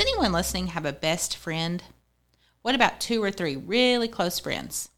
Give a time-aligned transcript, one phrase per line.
[0.00, 1.80] anyone listening have a best friend?
[2.62, 4.88] What about two or three really close friends?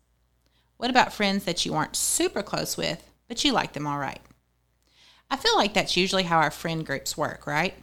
[0.78, 4.22] What about friends that you aren't super close with, but you like them all right?
[5.30, 7.74] I feel like that's usually how our friend groups work, right?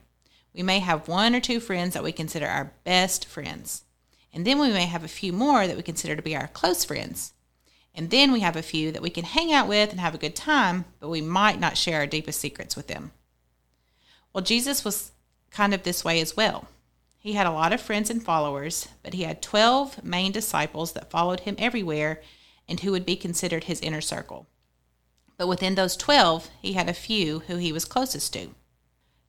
[0.51, 3.83] We may have one or two friends that we consider our best friends.
[4.33, 6.83] And then we may have a few more that we consider to be our close
[6.83, 7.33] friends.
[7.93, 10.19] And then we have a few that we can hang out with and have a
[10.19, 13.11] good time, but we might not share our deepest secrets with them.
[14.33, 15.11] Well, Jesus was
[15.51, 16.67] kind of this way as well.
[17.17, 21.11] He had a lot of friends and followers, but he had 12 main disciples that
[21.11, 22.21] followed him everywhere
[22.67, 24.47] and who would be considered his inner circle.
[25.37, 28.49] But within those 12, he had a few who he was closest to.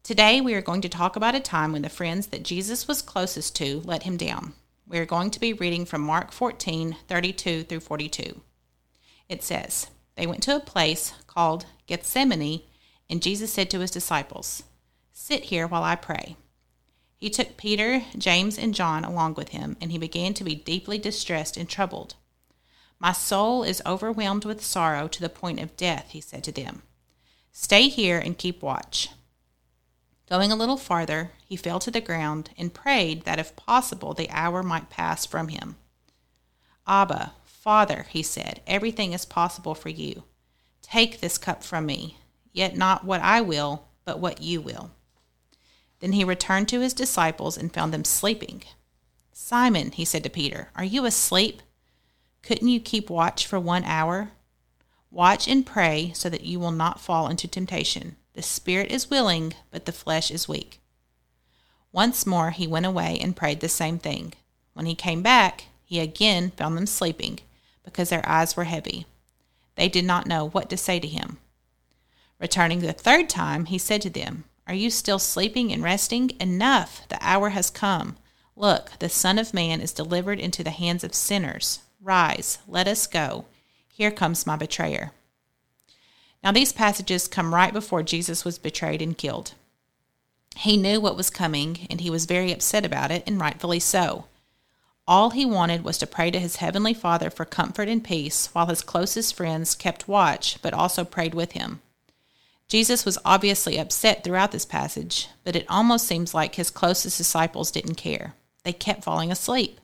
[0.03, 3.03] Today, we are going to talk about a time when the friends that Jesus was
[3.03, 4.55] closest to let him down.
[4.87, 8.41] We are going to be reading from Mark 14 32 through 42.
[9.29, 12.63] It says, They went to a place called Gethsemane,
[13.11, 14.63] and Jesus said to his disciples,
[15.21, 16.37] Sit here while I pray.
[17.17, 20.97] He took Peter, James, and John along with him, and he began to be deeply
[20.97, 22.15] distressed and troubled.
[23.01, 26.83] My soul is overwhelmed with sorrow to the point of death, he said to them.
[27.53, 29.11] Stay here and keep watch.
[30.31, 34.31] Going a little farther, he fell to the ground and prayed that if possible the
[34.31, 35.77] hour might pass from him.
[36.87, 40.23] Abba, Father, he said, everything is possible for you.
[40.81, 42.19] Take this cup from me,
[42.53, 44.93] yet not what I will, but what you will.
[46.01, 48.63] Then he returned to his disciples and found them sleeping.
[49.33, 51.63] Simon, he said to Peter, are you asleep?
[52.43, 54.31] Couldn't you keep watch for one hour?
[55.11, 58.17] Watch and pray so that you will not fall into temptation.
[58.35, 60.81] The spirit is willing, but the flesh is weak.
[61.93, 64.35] Once more he went away and prayed the same thing.
[64.75, 67.41] When he came back, he again found them sleeping,
[67.83, 69.07] because their eyes were heavy.
[69.75, 71.39] They did not know what to say to him.
[72.39, 76.33] Returning the third time, he said to them, Are you still sleeping and resting?
[76.39, 77.09] Enough!
[77.09, 78.19] The hour has come.
[78.55, 81.79] Look, the Son of Man is delivered into the hands of sinners.
[82.03, 83.47] Rise, let us go.
[83.91, 85.13] Here comes my betrayer.
[86.45, 89.55] Now, these passages come right before Jesus was betrayed and killed.
[90.55, 94.27] He knew what was coming, and he was very upset about it, and rightfully so.
[95.07, 98.67] All he wanted was to pray to his heavenly Father for comfort and peace, while
[98.67, 101.81] his closest friends kept watch, but also prayed with him.
[102.69, 107.71] Jesus was obviously upset throughout this passage, but it almost seems like his closest disciples
[107.71, 108.35] didn't care.
[108.63, 109.81] They kept falling asleep.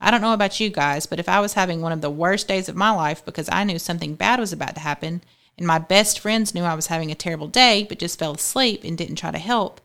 [0.00, 2.46] I don't know about you guys, but if I was having one of the worst
[2.46, 5.22] days of my life because I knew something bad was about to happen,
[5.58, 8.84] and my best friends knew I was having a terrible day but just fell asleep
[8.84, 9.80] and didn't try to help,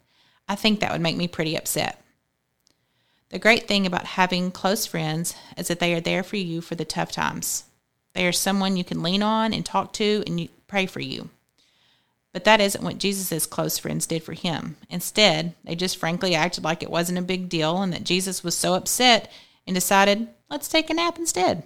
[0.48, 2.04] I think that would make me pretty upset.
[3.30, 6.76] The great thing about having close friends is that they are there for you for
[6.76, 7.64] the tough times.
[8.14, 11.30] They are someone you can lean on and talk to and pray for you.
[12.34, 14.78] But that isn't what Jesus' close friends did for him.
[14.90, 18.56] Instead, they just frankly acted like it wasn't a big deal and that Jesus was
[18.56, 19.30] so upset
[19.68, 21.64] and decided, let's take a nap instead.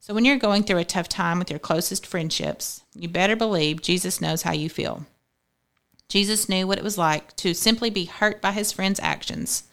[0.00, 3.80] So, when you're going through a tough time with your closest friendships, you better believe
[3.80, 5.06] Jesus knows how you feel.
[6.08, 9.64] Jesus knew what it was like to simply be hurt by his friends' actions.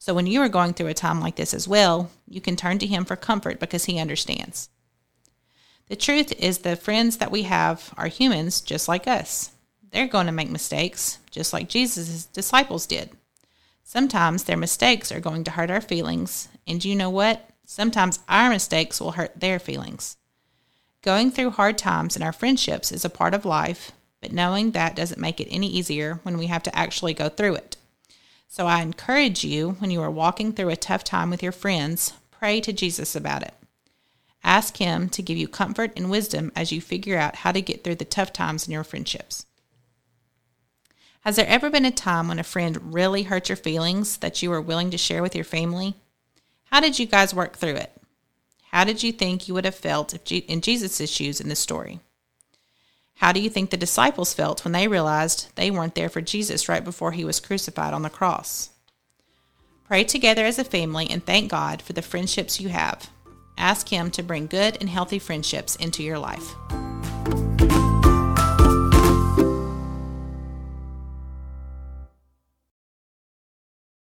[0.00, 2.78] So, when you are going through a time like this as well, you can turn
[2.80, 4.68] to him for comfort because he understands.
[5.88, 9.52] The truth is, the friends that we have are humans just like us.
[9.92, 13.10] They're going to make mistakes, just like Jesus' disciples did.
[13.84, 17.48] Sometimes their mistakes are going to hurt our feelings, and you know what?
[17.64, 20.16] Sometimes our mistakes will hurt their feelings.
[21.02, 24.96] Going through hard times in our friendships is a part of life, but knowing that
[24.96, 27.76] doesn't make it any easier when we have to actually go through it.
[28.48, 32.12] So I encourage you, when you are walking through a tough time with your friends,
[32.32, 33.54] pray to Jesus about it.
[34.46, 37.82] Ask Him to give you comfort and wisdom as you figure out how to get
[37.82, 39.44] through the tough times in your friendships.
[41.22, 44.50] Has there ever been a time when a friend really hurt your feelings that you
[44.50, 45.96] were willing to share with your family?
[46.66, 48.00] How did you guys work through it?
[48.70, 51.98] How did you think you would have felt in Jesus' shoes in this story?
[53.16, 56.68] How do you think the disciples felt when they realized they weren't there for Jesus
[56.68, 58.70] right before he was crucified on the cross?
[59.84, 63.10] Pray together as a family and thank God for the friendships you have.
[63.58, 66.54] Ask Him to bring good and healthy friendships into your life.